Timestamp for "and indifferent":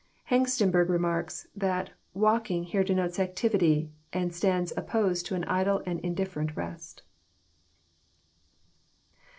5.85-6.55